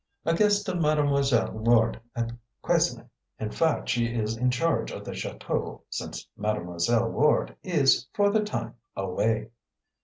[0.25, 2.31] "A guest of Mademoiselle Ward at
[2.63, 3.03] Quesnay.
[3.37, 8.41] In fact, she is in charge of the chateau, since Mademoiselle Ward is, for the
[8.41, 9.51] time, away."